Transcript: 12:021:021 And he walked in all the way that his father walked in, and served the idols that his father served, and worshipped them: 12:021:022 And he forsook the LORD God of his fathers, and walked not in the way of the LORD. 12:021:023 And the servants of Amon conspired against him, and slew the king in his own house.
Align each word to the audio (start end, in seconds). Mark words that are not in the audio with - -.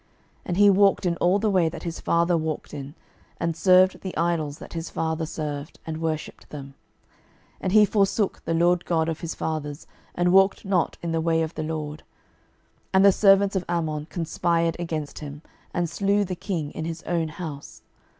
12:021:021 0.01 0.09
And 0.45 0.57
he 0.57 0.69
walked 0.71 1.05
in 1.05 1.15
all 1.17 1.37
the 1.37 1.49
way 1.51 1.69
that 1.69 1.83
his 1.83 1.99
father 1.99 2.35
walked 2.35 2.73
in, 2.73 2.95
and 3.39 3.55
served 3.55 4.01
the 4.01 4.17
idols 4.17 4.57
that 4.57 4.73
his 4.73 4.89
father 4.89 5.27
served, 5.27 5.77
and 5.85 6.01
worshipped 6.01 6.49
them: 6.49 6.65
12:021:022 6.65 6.73
And 7.61 7.71
he 7.73 7.85
forsook 7.85 8.43
the 8.43 8.53
LORD 8.55 8.85
God 8.85 9.07
of 9.07 9.19
his 9.19 9.35
fathers, 9.35 9.85
and 10.15 10.33
walked 10.33 10.65
not 10.65 10.97
in 11.03 11.11
the 11.11 11.21
way 11.21 11.43
of 11.43 11.53
the 11.53 11.61
LORD. 11.61 11.99
12:021:023 11.99 12.03
And 12.95 13.05
the 13.05 13.11
servants 13.11 13.55
of 13.55 13.65
Amon 13.69 14.07
conspired 14.07 14.75
against 14.79 15.19
him, 15.19 15.43
and 15.71 15.87
slew 15.87 16.25
the 16.25 16.35
king 16.35 16.71
in 16.71 16.85
his 16.85 17.03
own 17.03 17.27
house. 17.27 17.83